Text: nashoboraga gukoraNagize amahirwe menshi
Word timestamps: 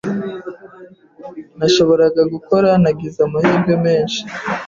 nashoboraga 1.59 2.21
gukoraNagize 2.33 3.17
amahirwe 3.27 3.73
menshi 3.85 4.21